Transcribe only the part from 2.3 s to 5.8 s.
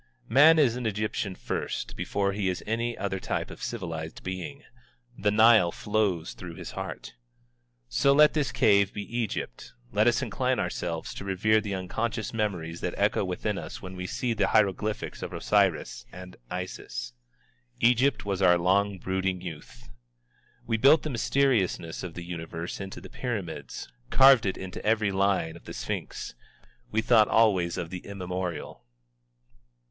he is any other type of civilized being. The Nile